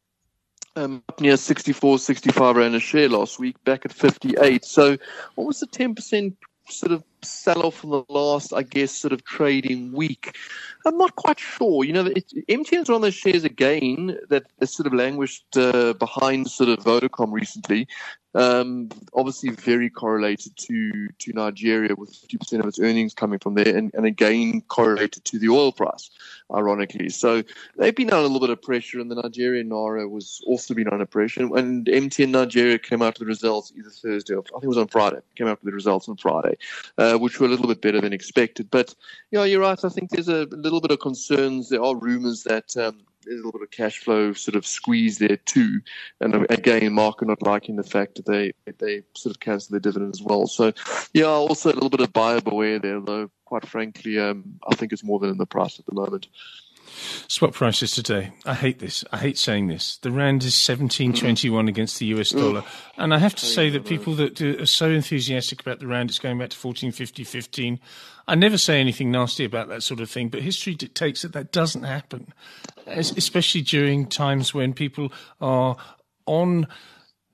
Um, 0.76 1.04
up 1.08 1.22
near 1.22 1.38
64, 1.38 2.00
65 2.00 2.56
rand 2.56 2.76
a 2.76 2.80
share 2.80 3.08
last 3.08 3.40
week, 3.40 3.62
back 3.64 3.86
at 3.86 3.94
58. 3.94 4.66
So 4.66 4.98
almost 5.38 5.64
a 5.64 5.68
10% 5.68 6.36
sort 6.70 6.92
of 6.92 7.04
sell 7.22 7.66
off 7.66 7.84
in 7.84 7.92
the 7.92 8.04
last, 8.10 8.54
I 8.54 8.64
guess, 8.64 8.92
sort 8.92 9.14
of 9.14 9.24
trading 9.24 9.94
week. 9.94 10.38
I'm 10.86 10.98
not 10.98 11.16
quite 11.16 11.40
sure. 11.40 11.84
You 11.84 11.94
know, 11.94 12.06
it, 12.08 12.32
MTN's 12.50 12.90
one 12.90 12.98
of 12.98 13.02
those 13.02 13.14
shares 13.14 13.44
again 13.44 14.18
that 14.30 14.44
has 14.60 14.74
sort 14.74 14.88
of 14.88 14.94
languished 14.94 15.46
uh, 15.56 15.94
behind 15.94 16.50
sort 16.50 16.70
of 16.70 16.80
Vodacom 16.80 17.32
recently. 17.32 17.88
Um, 18.34 18.90
obviously, 19.14 19.50
very 19.50 19.90
correlated 19.90 20.56
to 20.58 21.10
to 21.20 21.34
Nigeria, 21.34 21.96
with 21.96 22.12
50% 22.12 22.60
of 22.60 22.66
its 22.66 22.80
earnings 22.80 23.14
coming 23.14 23.40
from 23.40 23.56
there, 23.56 23.76
and, 23.76 23.94
and 23.94 24.06
again 24.06 24.62
correlated 24.62 25.26
to 25.26 25.40
the 25.40 25.50
oil 25.50 25.72
price, 25.72 26.10
ironically. 26.54 27.10
So 27.10 27.44
they've 27.78 27.96
been 27.96 28.12
under 28.12 28.20
a 28.20 28.24
little 28.24 28.40
bit 28.40 28.50
of 28.50 28.62
pressure, 28.62 29.00
and 29.00 29.12
the 29.12 29.16
Nigerian 29.16 29.70
naira 29.70 30.10
was 30.10 30.42
also 30.48 30.74
been 30.74 30.88
under 30.88 31.06
pressure. 31.06 31.44
And 31.56 31.86
MTN 31.86 32.30
Nigeria 32.30 32.80
came 32.80 33.02
out 33.02 33.20
with 33.20 33.20
the 33.20 33.26
results 33.26 33.74
either 33.78 33.90
Thursday 33.90 34.34
or 34.34 34.44
I 34.48 34.52
think 34.52 34.64
it 34.64 34.68
was 34.68 34.78
on 34.78 34.88
Friday. 34.88 35.20
Came 35.36 35.48
out 35.48 35.62
with 35.62 35.70
the 35.72 35.76
results 35.76 36.08
on 36.08 36.16
Friday, 36.18 36.58
uh, 36.98 37.18
which 37.18 37.40
were 37.40 37.48
a 37.48 37.50
little 37.50 37.68
bit 37.68 37.82
better 37.82 38.00
than 38.00 38.14
expected. 38.14 38.72
But 38.72 38.96
yeah, 39.32 39.44
you're 39.44 39.62
right. 39.62 39.84
I 39.84 39.90
think 39.90 40.10
there's 40.10 40.30
a 40.30 40.46
little 40.46 40.82
bit 40.82 40.92
of 40.92 41.00
concerns. 41.00 41.70
There 41.70 41.84
are 41.84 41.96
rumours 41.96 42.44
that. 42.44 42.76
Um, 42.78 43.02
there's 43.24 43.42
a 43.42 43.46
little 43.46 43.60
bit 43.60 43.62
of 43.62 43.72
cash 43.72 44.00
flow 44.00 44.34
sort 44.34 44.56
of 44.56 44.66
squeeze 44.66 45.18
there 45.18 45.38
too. 45.38 45.82
And 46.20 46.46
again, 46.50 46.94
Mark 46.94 47.22
are 47.22 47.26
not 47.26 47.42
liking 47.42 47.76
the 47.76 47.84
fact 47.84 48.16
that 48.16 48.26
they 48.26 48.54
they 48.80 49.04
sort 49.16 49.36
of 49.36 49.40
cancel 49.40 49.72
their 49.72 49.80
dividend 49.80 50.14
as 50.14 50.22
well. 50.22 50.48
So 50.48 50.74
yeah, 51.14 51.26
also 51.26 51.72
a 51.72 51.74
little 51.74 51.90
bit 51.90 52.02
of 52.02 52.14
buyer 52.14 52.42
beware 52.42 52.80
there, 52.80 53.00
though. 53.00 53.30
Quite 53.46 53.68
frankly, 53.68 54.18
um, 54.18 54.60
I 54.70 54.76
think 54.76 54.94
it's 54.94 55.04
more 55.04 55.20
than 55.20 55.30
in 55.30 55.38
the 55.38 55.46
price 55.46 55.78
at 55.78 55.86
the 55.86 55.94
moment. 55.94 56.28
Spot 57.28 57.54
prices 57.54 57.92
today. 57.92 58.32
I 58.46 58.54
hate 58.54 58.80
this. 58.80 59.04
I 59.12 59.18
hate 59.18 59.38
saying 59.38 59.68
this. 59.68 59.98
The 59.98 60.12
rand 60.12 60.44
is 60.44 60.56
seventeen 60.56 61.14
twenty 61.14 61.50
one 61.50 61.68
against 61.68 62.00
the 62.00 62.06
US 62.08 62.32
dollar, 62.32 62.64
and 62.98 63.14
I 63.14 63.18
have 63.18 63.36
to 63.36 63.46
say 63.46 63.70
that 63.70 63.86
people 63.86 64.16
that 64.16 64.42
are 64.42 64.66
so 64.66 64.90
enthusiastic 64.90 65.62
about 65.62 65.80
the 65.80 65.88
rand, 65.88 66.10
it's 66.10 66.20
going 66.20 66.38
back 66.38 66.50
to 66.50 66.58
fourteen 66.58 66.92
fifty 66.92 67.24
fifteen. 67.24 67.80
I 68.28 68.36
never 68.36 68.58
say 68.58 68.80
anything 68.80 69.12
nasty 69.12 69.46
about 69.46 69.68
that 69.70 69.84
sort 69.84 70.00
of 70.00 70.10
thing, 70.10 70.30
but 70.30 70.42
history 70.42 70.76
dictates 70.76 71.22
that 71.24 71.34
that 71.34 71.52
doesn't 71.52 71.84
happen, 71.84 72.34
especially 72.88 73.62
during 73.62 74.08
times 74.08 74.54
when 74.54 74.74
people 74.74 75.12
are 75.40 75.76
on 76.26 76.68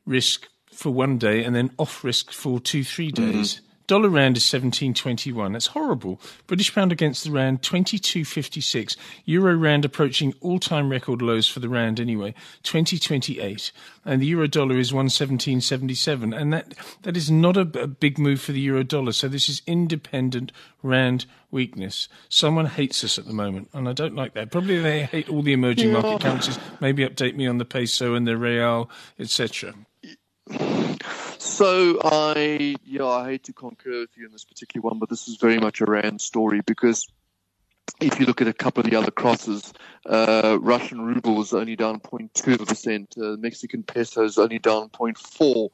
risk 0.05 0.47
for 0.71 0.91
one 0.91 1.17
day 1.17 1.43
and 1.43 1.55
then 1.55 1.71
off 1.77 2.03
risk 2.03 2.31
for 2.31 2.59
two, 2.59 2.83
three 2.83 3.11
days. 3.11 3.55
Mm-hmm. 3.55 3.66
Dollar 3.87 4.09
rand 4.09 4.35
is 4.35 4.43
17.21. 4.43 5.53
That's 5.53 5.67
horrible. 5.67 6.19
British 6.45 6.75
pound 6.75 6.91
against 6.91 7.23
the 7.23 7.31
rand 7.31 7.61
22.56. 7.61 8.97
Euro 9.23 9.55
rand 9.55 9.85
approaching 9.85 10.33
all-time 10.41 10.89
record 10.89 11.21
lows 11.21 11.47
for 11.47 11.61
the 11.61 11.69
rand 11.69 11.97
anyway, 11.97 12.33
2028. 12.63 13.71
And 14.03 14.21
the 14.21 14.25
euro 14.25 14.47
dollar 14.47 14.77
is 14.77 14.91
117.77. 14.91 16.37
And 16.37 16.51
that 16.51 16.73
that 17.03 17.15
is 17.15 17.31
not 17.31 17.55
a, 17.55 17.61
a 17.61 17.87
big 17.87 18.19
move 18.19 18.41
for 18.41 18.51
the 18.51 18.59
euro 18.59 18.83
dollar. 18.83 19.13
So 19.13 19.29
this 19.29 19.47
is 19.47 19.61
independent 19.65 20.51
rand 20.83 21.25
weakness. 21.49 22.09
Someone 22.27 22.65
hates 22.65 23.05
us 23.05 23.17
at 23.17 23.25
the 23.25 23.33
moment, 23.33 23.69
and 23.73 23.87
I 23.87 23.93
don't 23.93 24.15
like 24.15 24.33
that. 24.33 24.51
Probably 24.51 24.79
they 24.79 25.03
hate 25.03 25.29
all 25.29 25.41
the 25.41 25.53
emerging 25.53 25.93
market 25.93 26.21
currencies. 26.21 26.59
Maybe 26.81 27.07
update 27.07 27.35
me 27.35 27.47
on 27.47 27.57
the 27.57 27.65
peso 27.65 28.15
and 28.15 28.27
the 28.27 28.37
real, 28.37 28.89
etc. 29.17 29.73
So 31.39 31.99
I, 32.03 32.75
yeah, 32.83 33.05
I 33.05 33.31
hate 33.31 33.43
to 33.45 33.53
concur 33.53 34.01
with 34.01 34.17
you 34.17 34.25
in 34.25 34.31
this 34.31 34.43
particular 34.43 34.81
one, 34.81 34.99
but 34.99 35.09
this 35.09 35.27
is 35.27 35.37
very 35.37 35.59
much 35.59 35.81
a 35.81 35.85
Rand 35.85 36.19
story 36.19 36.61
because 36.65 37.07
if 37.99 38.19
you 38.19 38.25
look 38.25 38.41
at 38.41 38.47
a 38.47 38.53
couple 38.53 38.83
of 38.83 38.89
the 38.89 38.97
other 38.97 39.11
crosses, 39.11 39.73
uh, 40.05 40.57
Russian 40.61 41.01
ruble 41.01 41.41
is 41.41 41.53
only 41.53 41.75
down 41.75 41.99
0.2 41.99 42.67
percent. 42.67 43.15
Uh, 43.17 43.37
Mexican 43.37 43.83
peso 43.83 44.23
is 44.23 44.37
only 44.37 44.59
down 44.59 44.89
0.4. 44.89 45.69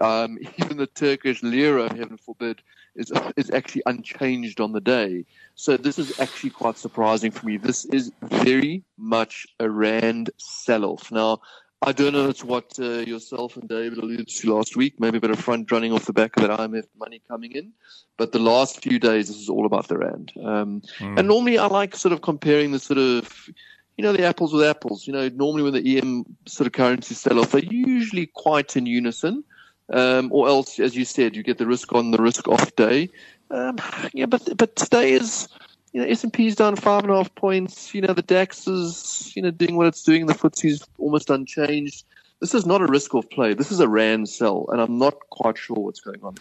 Um, 0.00 0.38
even 0.58 0.76
the 0.76 0.86
Turkish 0.86 1.42
lira, 1.42 1.92
heaven 1.94 2.16
forbid, 2.16 2.62
is 2.94 3.12
is 3.36 3.50
actually 3.50 3.82
unchanged 3.86 4.60
on 4.60 4.72
the 4.72 4.80
day. 4.80 5.24
So 5.54 5.76
this 5.76 5.98
is 5.98 6.18
actually 6.18 6.50
quite 6.50 6.78
surprising 6.78 7.30
for 7.30 7.46
me. 7.46 7.56
This 7.56 7.84
is 7.84 8.12
very 8.22 8.82
much 8.96 9.46
a 9.60 9.68
rand 9.68 10.30
sell-off. 10.36 11.10
Now, 11.10 11.40
I 11.82 11.92
don't 11.92 12.12
know 12.12 12.28
it's 12.28 12.42
what 12.42 12.72
uh, 12.78 13.00
yourself 13.00 13.56
and 13.56 13.68
David 13.68 13.98
alluded 13.98 14.28
to 14.28 14.54
last 14.54 14.76
week, 14.76 14.98
maybe 14.98 15.18
a 15.18 15.20
bit 15.20 15.30
of 15.30 15.38
front 15.38 15.70
running 15.70 15.92
off 15.92 16.06
the 16.06 16.12
back 16.12 16.36
of 16.36 16.42
that 16.42 16.58
IMF 16.58 16.86
money 16.98 17.20
coming 17.28 17.52
in. 17.52 17.72
But 18.16 18.32
the 18.32 18.38
last 18.38 18.82
few 18.82 18.98
days, 18.98 19.28
this 19.28 19.36
is 19.36 19.50
all 19.50 19.66
about 19.66 19.88
the 19.88 19.98
Rand. 19.98 20.32
Um, 20.42 20.80
mm. 20.98 21.18
And 21.18 21.28
normally 21.28 21.58
I 21.58 21.66
like 21.66 21.94
sort 21.94 22.12
of 22.12 22.22
comparing 22.22 22.72
the 22.72 22.78
sort 22.78 22.98
of, 22.98 23.48
you 23.96 24.02
know, 24.02 24.12
the 24.12 24.24
apples 24.24 24.54
with 24.54 24.64
apples. 24.64 25.06
You 25.06 25.12
know, 25.12 25.28
normally 25.28 25.64
when 25.64 25.74
the 25.74 25.98
EM 25.98 26.24
sort 26.46 26.66
of 26.66 26.72
currencies 26.72 27.20
sell 27.20 27.38
off, 27.38 27.52
they're 27.52 27.62
usually 27.62 28.26
quite 28.26 28.76
in 28.76 28.86
unison. 28.86 29.44
Um, 29.92 30.32
or 30.32 30.48
else, 30.48 30.80
as 30.80 30.96
you 30.96 31.04
said, 31.04 31.36
you 31.36 31.42
get 31.42 31.58
the 31.58 31.66
risk 31.66 31.92
on, 31.92 32.10
the 32.10 32.22
risk 32.22 32.48
off 32.48 32.74
day. 32.74 33.10
Um, 33.50 33.76
yeah, 34.12 34.26
but 34.26 34.56
but 34.56 34.74
today 34.74 35.12
is 35.12 35.48
you 35.96 36.02
know, 36.02 36.08
S&P's 36.08 36.56
down 36.56 36.76
five 36.76 37.04
and 37.04 37.10
a 37.10 37.16
half 37.16 37.34
points. 37.36 37.94
You 37.94 38.02
know, 38.02 38.12
the 38.12 38.20
DAX 38.20 38.68
is, 38.68 39.32
you 39.34 39.40
know, 39.40 39.50
doing 39.50 39.76
what 39.76 39.86
it's 39.86 40.02
doing. 40.02 40.26
The 40.26 40.34
FTSE's 40.34 40.86
almost 40.98 41.30
unchanged. 41.30 42.04
This 42.38 42.52
is 42.52 42.66
not 42.66 42.82
a 42.82 42.86
risk 42.86 43.14
off 43.14 43.26
play. 43.30 43.54
This 43.54 43.72
is 43.72 43.80
a 43.80 43.88
RAND 43.88 44.28
sell, 44.28 44.66
and 44.68 44.78
I'm 44.78 44.98
not 44.98 45.14
quite 45.30 45.56
sure 45.56 45.78
what's 45.78 46.00
going 46.00 46.22
on. 46.22 46.34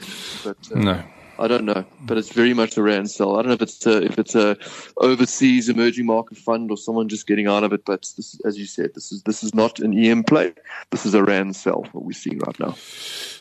But, 0.44 0.58
uh, 0.74 0.80
no. 0.80 1.04
I 1.38 1.48
don't 1.48 1.66
know, 1.66 1.86
but 2.02 2.18
it's 2.18 2.32
very 2.32 2.54
much 2.54 2.78
a 2.78 2.84
rand 2.84 3.12
sell. 3.12 3.38
I 3.38 3.42
don't 3.42 3.48
know 3.48 3.54
if 3.54 3.62
it's 3.62 3.86
a, 3.86 4.04
if 4.04 4.18
it's 4.18 4.36
a 4.36 4.58
overseas 4.98 5.70
emerging 5.70 6.06
market 6.06 6.38
fund 6.38 6.72
or 6.72 6.78
someone 6.78 7.10
just 7.10 7.28
getting 7.28 7.48
out 7.48 7.64
of 7.64 7.74
it. 7.74 7.84
But 7.86 8.02
this, 8.16 8.40
as 8.46 8.58
you 8.58 8.66
said, 8.66 8.94
this 8.94 9.12
is 9.12 9.24
this 9.24 9.44
is 9.44 9.54
not 9.54 9.80
an 9.80 9.98
EM 9.98 10.24
play. 10.24 10.54
This 10.92 11.06
is 11.06 11.14
a 11.14 11.24
rand 11.24 11.56
sell. 11.56 11.88
What 11.92 12.06
we're 12.06 12.14
seeing 12.14 12.40
right 12.40 12.60
now. 12.60 12.76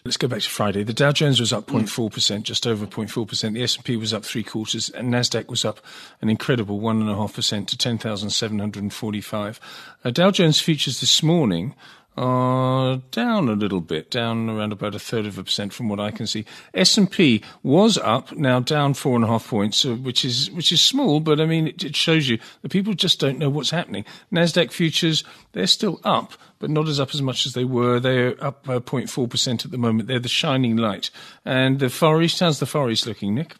Let's 0.04 0.16
go 0.16 0.28
back 0.28 0.40
to 0.40 0.50
Friday. 0.50 0.82
The 0.82 0.92
Dow 0.92 1.12
Jones 1.12 1.40
was 1.40 1.52
up 1.52 1.66
0.4 1.66 2.12
percent, 2.12 2.44
just 2.44 2.66
over 2.66 2.86
0.4 2.86 3.26
percent. 3.26 3.54
The 3.54 3.62
S 3.62 3.76
and 3.76 3.84
P 3.84 3.96
was 3.96 4.12
up 4.12 4.24
three 4.24 4.42
quarters, 4.42 4.90
and 4.90 5.12
Nasdaq 5.12 5.48
was 5.48 5.64
up 5.64 5.80
an 6.20 6.28
incredible 6.28 6.80
one 6.80 7.00
and 7.00 7.08
a 7.08 7.14
half 7.14 7.34
percent 7.34 7.68
to 7.68 7.78
10,745. 7.78 9.60
Uh, 10.04 10.10
Dow 10.10 10.30
Jones 10.30 10.60
futures 10.60 11.00
this 11.00 11.22
morning 11.22 11.74
are 12.16 12.96
down 13.10 13.48
a 13.48 13.54
little 13.54 13.80
bit, 13.80 14.10
down 14.10 14.48
around 14.48 14.72
about 14.72 14.94
a 14.94 14.98
third 14.98 15.26
of 15.26 15.38
a 15.38 15.44
percent 15.44 15.72
from 15.72 15.88
what 15.88 15.98
I 15.98 16.10
can 16.10 16.26
see. 16.26 16.44
S 16.72 16.96
and 16.96 17.10
P 17.10 17.42
was 17.62 17.98
up, 17.98 18.32
now 18.32 18.60
down 18.60 18.94
four 18.94 19.16
and 19.16 19.24
a 19.24 19.28
half 19.28 19.48
points, 19.48 19.84
uh, 19.84 19.94
which 19.94 20.24
is 20.24 20.50
which 20.52 20.70
is 20.70 20.80
small, 20.80 21.20
but 21.20 21.40
I 21.40 21.46
mean 21.46 21.68
it, 21.68 21.82
it, 21.82 21.96
shows 21.96 22.28
you 22.28 22.38
that 22.62 22.70
people 22.70 22.94
just 22.94 23.18
don't 23.18 23.38
know 23.38 23.50
what's 23.50 23.70
happening. 23.70 24.04
Nasdaq 24.32 24.70
futures 24.70 25.24
they're 25.52 25.66
still 25.66 26.00
up, 26.04 26.34
but 26.58 26.70
not 26.70 26.88
as 26.88 27.00
up 27.00 27.14
as 27.14 27.22
much 27.22 27.46
as 27.46 27.54
they 27.54 27.64
were. 27.64 27.98
They're 27.98 28.42
up 28.42 28.64
0.4 28.64 29.28
percent 29.28 29.64
at 29.64 29.70
the 29.70 29.78
moment. 29.78 30.08
They're 30.08 30.18
the 30.18 30.28
shining 30.28 30.76
light. 30.76 31.10
And 31.44 31.80
the 31.80 31.90
Far 31.90 32.22
East, 32.22 32.40
how's 32.40 32.60
the 32.60 32.66
Far 32.66 32.90
East 32.90 33.06
looking, 33.06 33.34
Nick? 33.34 33.56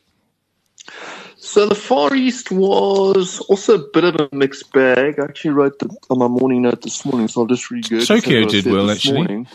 So 1.45 1.67
the 1.67 1.75
Far 1.75 2.15
East 2.15 2.51
was 2.51 3.39
also 3.41 3.75
a 3.75 3.89
bit 3.93 4.05
of 4.05 4.17
a 4.17 4.35
mixed 4.35 4.73
bag. 4.73 5.21
I 5.21 5.25
actually 5.25 5.51
wrote 5.51 5.79
the, 5.79 5.95
on 6.09 6.19
my 6.19 6.27
morning 6.27 6.63
note 6.63 6.81
this 6.81 7.05
morning, 7.05 7.29
so 7.29 7.43
I'll 7.43 7.47
just 7.47 7.71
read 7.71 7.87
good. 7.87 8.07
Tokyo 8.07 8.47
did 8.47 8.65
well, 8.65 8.91
actually. 8.91 9.19
Morning. 9.19 9.47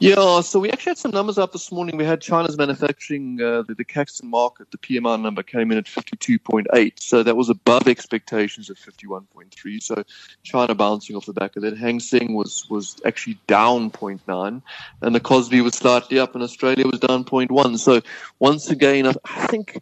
Yeah, 0.00 0.40
so 0.40 0.58
we 0.58 0.70
actually 0.70 0.90
had 0.90 0.98
some 0.98 1.12
numbers 1.12 1.38
up 1.38 1.52
this 1.52 1.70
morning. 1.70 1.96
We 1.96 2.04
had 2.04 2.20
China's 2.20 2.58
manufacturing, 2.58 3.40
uh, 3.40 3.62
the, 3.62 3.74
the 3.74 3.84
Caixin 3.84 4.30
Markit, 4.30 4.70
the 4.70 4.78
PMI 4.78 5.20
number 5.20 5.42
came 5.44 5.70
in 5.70 5.78
at 5.78 5.84
52.8. 5.84 7.00
So 7.00 7.22
that 7.22 7.36
was 7.36 7.48
above 7.48 7.86
expectations 7.86 8.68
of 8.68 8.76
51.3. 8.76 9.82
So 9.82 10.02
China 10.42 10.74
bouncing 10.74 11.16
off 11.16 11.26
the 11.26 11.32
back 11.32 11.54
of 11.56 11.62
that. 11.62 11.78
Hang 11.78 12.00
Seng 12.00 12.34
was, 12.34 12.66
was 12.68 13.00
actually 13.06 13.38
down 13.46 13.90
0.9. 13.92 14.62
And 15.02 15.14
the 15.14 15.20
Kospi 15.20 15.62
was 15.62 15.74
slightly 15.74 16.18
up 16.18 16.34
and 16.34 16.42
Australia 16.42 16.86
was 16.86 17.00
down 17.00 17.24
0.1. 17.24 17.78
So 17.78 18.02
once 18.40 18.70
again, 18.70 19.06
I 19.06 19.46
think 19.46 19.80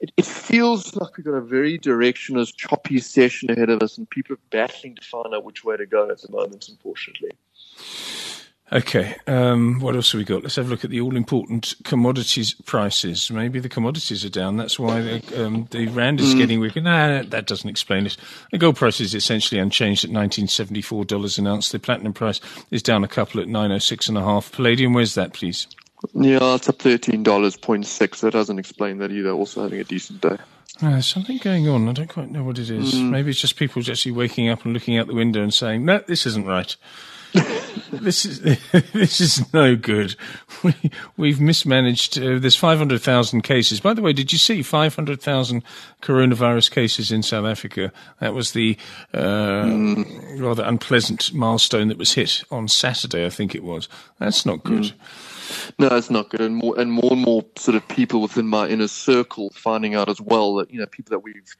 it, 0.00 0.12
it 0.16 0.26
feels 0.26 0.96
like 0.96 1.16
we've 1.16 1.24
got 1.24 1.34
a 1.34 1.40
very 1.40 1.78
directionless, 1.78 2.54
choppy 2.54 2.98
session 2.98 3.50
ahead 3.50 3.70
of 3.70 3.82
us, 3.82 3.98
and 3.98 4.08
people 4.08 4.34
are 4.34 4.40
battling 4.50 4.96
to 4.96 5.02
find 5.02 5.34
out 5.34 5.44
which 5.44 5.64
way 5.64 5.76
to 5.76 5.86
go 5.86 6.10
at 6.10 6.20
the 6.22 6.32
moment, 6.32 6.68
unfortunately. 6.68 7.30
Okay, 8.72 9.16
um, 9.26 9.80
what 9.80 9.96
else 9.96 10.12
have 10.12 10.20
we 10.20 10.24
got? 10.24 10.44
Let's 10.44 10.54
have 10.54 10.68
a 10.68 10.70
look 10.70 10.84
at 10.84 10.90
the 10.90 11.00
all-important 11.00 11.74
commodities 11.82 12.54
prices. 12.54 13.28
Maybe 13.28 13.58
the 13.58 13.68
commodities 13.68 14.24
are 14.24 14.30
down. 14.30 14.58
That's 14.58 14.78
why 14.78 15.00
they, 15.00 15.22
um, 15.42 15.66
the 15.72 15.88
rand 15.88 16.20
is 16.20 16.34
mm. 16.34 16.38
getting 16.38 16.60
weaker. 16.60 16.80
Nah, 16.80 17.24
that 17.24 17.46
doesn't 17.46 17.68
explain 17.68 18.06
it. 18.06 18.16
The 18.52 18.58
gold 18.58 18.76
price 18.76 19.00
is 19.00 19.12
essentially 19.12 19.60
unchanged 19.60 20.04
at 20.04 20.10
$1974 20.10 21.38
an 21.38 21.46
ounce. 21.48 21.70
The 21.70 21.80
platinum 21.80 22.12
price 22.12 22.40
is 22.70 22.80
down 22.80 23.02
a 23.02 23.08
couple 23.08 23.40
at 23.40 23.48
906 23.48 24.08
and 24.08 24.16
a 24.16 24.22
half. 24.22 24.52
Palladium, 24.52 24.92
where's 24.92 25.16
that, 25.16 25.32
please? 25.32 25.66
Yeah, 26.14 26.54
it's 26.54 26.68
up 26.68 26.78
thirteen 26.78 27.22
dollars 27.22 27.56
point 27.56 27.86
six. 27.86 28.20
That 28.20 28.32
doesn't 28.32 28.58
explain 28.58 28.98
that 28.98 29.10
either. 29.12 29.30
Also 29.30 29.62
having 29.62 29.80
a 29.80 29.84
decent 29.84 30.20
day. 30.20 30.36
Uh, 30.82 30.90
there's 30.90 31.06
something 31.06 31.38
going 31.38 31.68
on. 31.68 31.88
I 31.88 31.92
don't 31.92 32.08
quite 32.08 32.30
know 32.30 32.42
what 32.42 32.58
it 32.58 32.70
is. 32.70 32.94
Mm. 32.94 33.10
Maybe 33.10 33.30
it's 33.30 33.40
just 33.40 33.56
people 33.56 33.82
actually 33.86 34.12
waking 34.12 34.48
up 34.48 34.64
and 34.64 34.72
looking 34.72 34.96
out 34.96 35.08
the 35.08 35.14
window 35.14 35.42
and 35.42 35.52
saying, 35.52 35.84
"No, 35.84 36.02
this 36.06 36.24
isn't 36.26 36.46
right." 36.46 36.74
This 37.92 38.24
is 38.24 38.40
this 38.92 39.20
is 39.20 39.52
no 39.52 39.76
good. 39.76 40.16
We 40.62 40.74
we've 41.16 41.40
mismanaged. 41.40 42.18
Uh, 42.18 42.38
there's 42.38 42.56
500,000 42.56 43.40
cases. 43.40 43.80
By 43.80 43.94
the 43.94 44.02
way, 44.02 44.12
did 44.12 44.30
you 44.30 44.36
see 44.36 44.62
500,000 44.62 45.64
coronavirus 46.02 46.70
cases 46.70 47.10
in 47.10 47.22
South 47.22 47.46
Africa? 47.46 47.90
That 48.20 48.34
was 48.34 48.52
the 48.52 48.76
uh, 49.14 49.64
mm. 49.64 50.38
rather 50.38 50.62
unpleasant 50.62 51.32
milestone 51.32 51.88
that 51.88 51.96
was 51.96 52.12
hit 52.12 52.42
on 52.50 52.68
Saturday. 52.68 53.24
I 53.24 53.30
think 53.30 53.54
it 53.54 53.64
was. 53.64 53.88
That's 54.18 54.44
not 54.44 54.64
good. 54.64 54.82
Mm. 54.82 54.92
No, 55.78 55.96
it's 55.96 56.10
not 56.10 56.28
good, 56.28 56.42
and 56.42 56.56
more 56.56 56.78
and 56.78 56.92
more 56.92 57.12
and 57.12 57.22
more 57.22 57.44
sort 57.56 57.76
of 57.76 57.86
people 57.88 58.20
within 58.20 58.46
my 58.46 58.68
inner 58.68 58.88
circle 58.88 59.50
finding 59.54 59.94
out 59.94 60.10
as 60.10 60.20
well 60.20 60.56
that 60.56 60.70
you 60.70 60.78
know 60.78 60.86
people 60.86 61.10
that 61.10 61.20
we've 61.20 61.56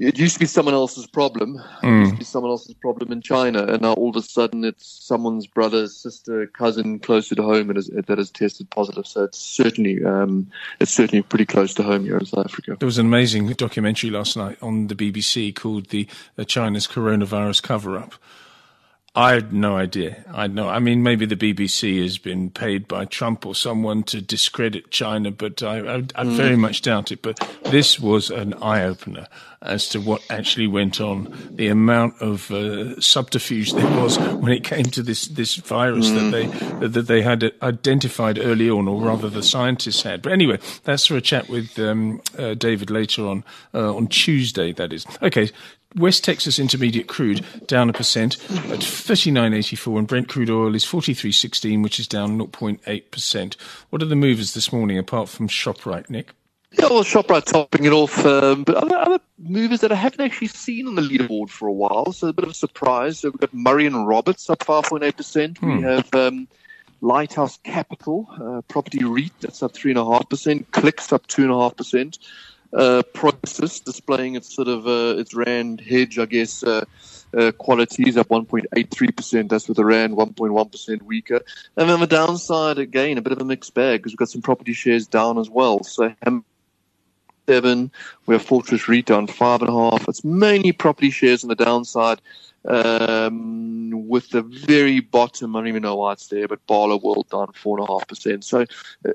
it 0.00 0.18
used 0.18 0.34
to 0.34 0.40
be 0.40 0.46
someone 0.46 0.74
else's 0.74 1.06
problem. 1.06 1.62
Mm. 1.82 1.98
It 1.98 2.00
used 2.00 2.12
to 2.12 2.18
be 2.18 2.24
someone 2.24 2.50
else's 2.50 2.74
problem 2.74 3.12
in 3.12 3.20
China, 3.20 3.64
and 3.64 3.82
now 3.82 3.92
all 3.92 4.08
of 4.08 4.16
a 4.16 4.22
sudden 4.22 4.64
it's 4.64 4.86
someone's 4.86 5.46
brother, 5.46 5.88
sister, 5.88 6.46
cousin 6.46 6.98
closer 6.98 7.34
to 7.34 7.42
home 7.42 7.68
that 7.68 8.18
has 8.18 8.30
tested 8.30 8.70
positive. 8.70 9.06
So 9.06 9.24
it's 9.24 9.38
certainly 9.38 10.02
um, 10.02 10.50
it's 10.80 10.90
certainly 10.90 11.22
pretty 11.22 11.46
close 11.46 11.74
to 11.74 11.82
home 11.82 12.04
here 12.04 12.16
in 12.16 12.24
South 12.24 12.46
Africa. 12.46 12.76
There 12.78 12.86
was 12.86 12.98
an 12.98 13.06
amazing 13.06 13.48
documentary 13.48 14.10
last 14.10 14.36
night 14.36 14.56
on 14.62 14.86
the 14.86 14.94
BBC 14.94 15.54
called 15.54 15.88
"The, 15.90 16.08
the 16.36 16.46
China's 16.46 16.86
Coronavirus 16.86 17.62
Cover 17.62 17.98
Up." 17.98 18.14
I 19.14 19.32
had 19.32 19.52
no 19.52 19.76
idea. 19.76 20.24
I 20.32 20.46
know. 20.46 20.68
I 20.68 20.78
mean, 20.78 21.02
maybe 21.02 21.26
the 21.26 21.34
BBC 21.34 22.00
has 22.00 22.16
been 22.16 22.48
paid 22.48 22.86
by 22.86 23.06
Trump 23.06 23.44
or 23.44 23.56
someone 23.56 24.04
to 24.04 24.20
discredit 24.20 24.92
China, 24.92 25.32
but 25.32 25.64
I, 25.64 25.78
I, 25.78 25.94
I 25.96 26.24
mm. 26.24 26.36
very 26.36 26.54
much 26.54 26.82
doubt 26.82 27.10
it. 27.10 27.20
But 27.20 27.40
this 27.64 27.98
was 27.98 28.30
an 28.30 28.54
eye 28.62 28.84
opener 28.84 29.26
as 29.62 29.88
to 29.88 30.00
what 30.00 30.22
actually 30.30 30.68
went 30.68 31.00
on. 31.00 31.50
The 31.50 31.66
amount 31.66 32.22
of 32.22 32.52
uh, 32.52 33.00
subterfuge 33.00 33.72
there 33.72 34.00
was 34.00 34.16
when 34.16 34.52
it 34.52 34.62
came 34.62 34.84
to 34.84 35.02
this 35.02 35.26
this 35.26 35.56
virus 35.56 36.08
mm. 36.08 36.14
that 36.14 36.30
they 36.30 36.86
that 36.86 37.06
they 37.08 37.22
had 37.22 37.52
identified 37.62 38.38
early 38.38 38.70
on, 38.70 38.86
or 38.86 39.02
rather, 39.02 39.28
the 39.28 39.42
scientists 39.42 40.02
had. 40.02 40.22
But 40.22 40.32
anyway, 40.32 40.60
that's 40.84 41.06
for 41.06 41.16
a 41.16 41.20
chat 41.20 41.48
with 41.48 41.76
um, 41.80 42.22
uh, 42.38 42.54
David 42.54 42.90
later 42.90 43.26
on 43.26 43.42
uh, 43.74 43.92
on 43.92 44.06
Tuesday. 44.06 44.70
That 44.72 44.92
is 44.92 45.04
okay. 45.20 45.50
West 45.96 46.24
Texas 46.24 46.58
Intermediate 46.58 47.08
crude 47.08 47.44
down 47.66 47.90
a 47.90 47.92
percent 47.92 48.36
at 48.50 48.80
39.84 48.80 49.98
and 49.98 50.06
Brent 50.06 50.28
crude 50.28 50.50
oil 50.50 50.74
is 50.74 50.84
43.16 50.84 51.82
which 51.82 51.98
is 51.98 52.06
down 52.06 52.38
0.8%. 52.38 53.56
What 53.90 54.02
are 54.02 54.06
the 54.06 54.16
movers 54.16 54.54
this 54.54 54.72
morning 54.72 54.98
apart 54.98 55.28
from 55.28 55.48
ShopRite, 55.48 56.08
Nick? 56.08 56.32
Yeah, 56.72 56.86
well, 56.88 57.02
ShopRite 57.02 57.46
topping 57.46 57.84
it 57.84 57.92
off, 57.92 58.24
um, 58.24 58.62
but 58.62 58.76
other, 58.76 58.96
other 58.96 59.18
movers 59.38 59.80
that 59.80 59.90
I 59.90 59.96
haven't 59.96 60.20
actually 60.20 60.48
seen 60.48 60.86
on 60.86 60.94
the 60.94 61.02
leaderboard 61.02 61.50
for 61.50 61.66
a 61.66 61.72
while, 61.72 62.12
so 62.12 62.28
a 62.28 62.32
bit 62.32 62.44
of 62.44 62.52
a 62.52 62.54
surprise. 62.54 63.18
So 63.18 63.30
we've 63.30 63.40
got 63.40 63.52
Murray 63.52 63.86
and 63.86 64.06
Roberts 64.06 64.48
up 64.48 64.60
5.8%. 64.60 65.58
Hmm. 65.58 65.76
We 65.76 65.82
have 65.82 66.14
um, 66.14 66.46
Lighthouse 67.00 67.58
Capital, 67.64 68.28
uh, 68.40 68.62
Property 68.68 69.04
REIT, 69.04 69.32
that's 69.40 69.64
up 69.64 69.72
3.5%. 69.72 70.70
Clicks 70.70 71.12
up 71.12 71.26
2.5% 71.26 72.18
uh, 72.72 73.02
displaying 73.84 74.36
its 74.36 74.54
sort 74.54 74.68
of 74.68 74.86
uh, 74.86 75.18
its 75.18 75.34
rand 75.34 75.80
hedge, 75.80 76.18
I 76.18 76.26
guess, 76.26 76.62
uh, 76.62 76.84
uh, 77.36 77.52
qualities 77.52 78.16
up 78.16 78.28
1.83%. 78.28 79.48
That's 79.48 79.68
with 79.68 79.76
the 79.76 79.84
rand 79.84 80.16
1.1% 80.16 81.02
weaker. 81.02 81.40
And 81.76 81.88
then 81.88 82.00
the 82.00 82.06
downside, 82.06 82.78
again, 82.78 83.18
a 83.18 83.22
bit 83.22 83.32
of 83.32 83.40
a 83.40 83.44
mixed 83.44 83.74
bag 83.74 84.00
because 84.00 84.12
we've 84.12 84.18
got 84.18 84.30
some 84.30 84.42
property 84.42 84.72
shares 84.72 85.06
down 85.06 85.38
as 85.38 85.50
well. 85.50 85.82
So 85.84 86.14
seven, 87.50 87.90
we 88.26 88.34
have 88.36 88.42
Fortress 88.42 88.88
REIT 88.88 89.06
down 89.06 89.26
five 89.26 89.60
and 89.60 89.70
a 89.70 89.72
half. 89.72 90.08
It's 90.08 90.22
mainly 90.22 90.70
property 90.70 91.10
shares 91.10 91.42
on 91.42 91.48
the 91.48 91.56
downside. 91.56 92.20
Um, 92.64 94.06
with 94.08 94.30
the 94.30 94.42
very 94.42 95.00
bottom, 95.00 95.56
I 95.56 95.60
don't 95.60 95.68
even 95.68 95.82
know 95.82 95.96
why 95.96 96.12
it's 96.12 96.28
there, 96.28 96.46
but 96.46 96.64
Barloworld 96.66 97.28
down 97.30 97.52
four 97.54 97.78
and 97.78 97.88
a 97.88 97.90
half 97.90 98.06
percent. 98.06 98.44
So 98.44 98.66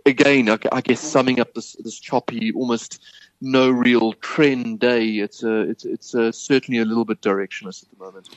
again, 0.05 0.49
I, 0.49 0.57
I 0.71 0.81
guess 0.81 0.99
summing 0.99 1.39
up 1.39 1.53
this, 1.53 1.73
this 1.73 1.99
choppy, 1.99 2.51
almost 2.53 3.01
no 3.45 3.69
real 3.69 4.13
trend 4.13 4.79
day. 4.79 5.05
It's 5.05 5.43
a, 5.43 5.61
it's 5.61 5.85
it's 5.85 6.13
a, 6.13 6.33
certainly 6.33 6.79
a 6.81 6.85
little 6.85 7.05
bit 7.05 7.21
directionless 7.21 7.83
at 7.83 7.89
the 7.91 8.03
moment. 8.03 8.29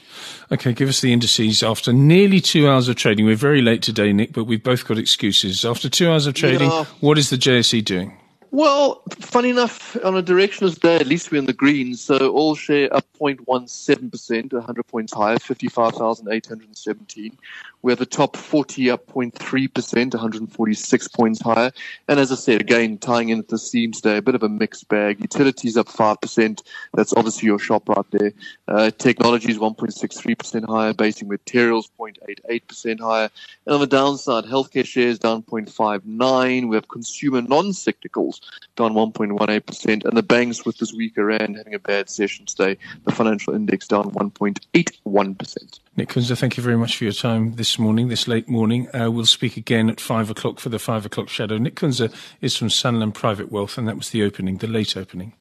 Okay, 0.52 0.72
give 0.72 0.88
us 0.88 1.00
the 1.00 1.12
indices 1.12 1.62
after 1.62 1.92
nearly 1.92 2.40
two 2.40 2.68
hours 2.68 2.88
of 2.88 2.96
trading. 2.96 3.24
We're 3.24 3.36
very 3.36 3.62
late 3.62 3.82
today, 3.82 4.12
Nick, 4.12 4.32
but 4.32 4.44
we've 4.44 4.62
both 4.62 4.86
got 4.86 4.98
excuses. 4.98 5.64
After 5.64 5.88
two 5.88 6.10
hours 6.10 6.26
of 6.26 6.34
trading, 6.34 6.70
yeah. 6.70 6.84
what 7.00 7.18
is 7.18 7.30
the 7.30 7.36
JSE 7.36 7.84
doing? 7.84 8.16
Well, 8.50 9.02
funny 9.20 9.50
enough, 9.50 9.94
on 10.02 10.16
a 10.16 10.22
directionless 10.22 10.80
day, 10.80 10.96
at 10.96 11.06
least 11.06 11.30
we're 11.30 11.38
in 11.38 11.44
the 11.44 11.52
green. 11.52 11.94
So 11.94 12.30
all 12.32 12.54
share 12.54 12.94
up 12.94 13.04
0.17%, 13.20 14.52
100 14.52 14.86
points 14.86 15.12
higher, 15.12 15.38
55,817. 15.38 17.36
We 17.82 17.92
have 17.92 17.98
the 17.98 18.06
top 18.06 18.36
40 18.36 18.90
up 18.90 19.06
0.3%, 19.06 20.14
146 20.14 21.08
points 21.08 21.40
higher. 21.40 21.70
And 22.08 22.18
as 22.18 22.32
I 22.32 22.34
said, 22.34 22.60
again, 22.60 22.98
tying 22.98 23.28
in 23.28 23.38
at 23.38 23.48
the 23.48 23.58
theme 23.58 23.92
today, 23.92 24.16
a 24.16 24.22
bit 24.22 24.34
of 24.34 24.42
a 24.42 24.48
mixed 24.48 24.88
bag. 24.88 25.20
Utilities 25.20 25.76
up 25.76 25.86
5%. 25.86 26.62
That's 26.94 27.12
obviously 27.14 27.46
your 27.46 27.58
shop 27.58 27.88
right 27.88 28.04
there. 28.10 28.32
Uh, 28.66 28.90
technologies 28.90 29.58
1.63% 29.58 30.64
higher. 30.66 30.92
Basic 30.92 31.28
materials 31.28 31.90
0.88% 31.98 33.00
higher. 33.00 33.30
And 33.66 33.74
on 33.74 33.80
the 33.80 33.86
downside, 33.86 34.44
healthcare 34.44 34.86
shares 34.86 35.18
down 35.18 35.42
0.59. 35.44 36.68
We 36.68 36.76
have 36.76 36.88
consumer 36.88 37.42
non-cyclicals 37.42 38.40
down 38.76 38.94
1.18%. 38.94 40.04
And 40.04 40.16
the 40.16 40.22
banks 40.22 40.64
with 40.64 40.78
this 40.78 40.92
weaker 40.92 41.26
rand 41.26 41.56
having 41.56 41.74
a 41.74 41.78
bad 41.78 42.10
session 42.10 42.46
today. 42.46 42.76
The 43.04 43.12
financial 43.12 43.54
index 43.54 43.86
down 43.86 44.10
1.81%. 44.10 45.80
Nick 45.96 46.10
Kunze, 46.10 46.38
thank 46.38 46.56
you 46.56 46.62
very 46.62 46.76
much 46.76 46.96
for 46.96 47.04
your 47.04 47.12
time 47.12 47.56
this 47.68 47.78
morning, 47.78 48.08
this 48.08 48.26
late 48.26 48.48
morning. 48.48 48.88
Uh, 48.96 49.10
we'll 49.10 49.26
speak 49.26 49.58
again 49.58 49.90
at 49.90 50.00
five 50.00 50.30
o'clock 50.30 50.58
for 50.58 50.70
the 50.70 50.78
five 50.78 51.04
o'clock 51.04 51.28
shadow. 51.28 51.58
Nick 51.58 51.74
Kunze 51.74 52.10
is 52.40 52.56
from 52.56 52.68
Sanlam 52.68 53.12
Private 53.12 53.52
Wealth, 53.52 53.76
and 53.76 53.86
that 53.86 53.98
was 53.98 54.08
the 54.08 54.22
opening, 54.22 54.56
the 54.56 54.66
late 54.66 54.96
opening. 54.96 55.34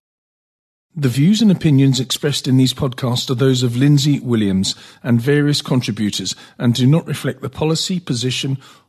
The 0.93 1.07
views 1.07 1.41
and 1.41 1.49
opinions 1.49 2.01
expressed 2.01 2.45
in 2.45 2.57
these 2.57 2.73
podcasts 2.73 3.29
are 3.29 3.35
those 3.35 3.63
of 3.63 3.77
Lindsay 3.77 4.19
Williams 4.19 4.75
and 5.03 5.21
various 5.21 5.61
contributors 5.61 6.35
and 6.57 6.73
do 6.73 6.85
not 6.85 7.07
reflect 7.07 7.39
the 7.39 7.49
policy, 7.49 7.97
position, 7.97 8.57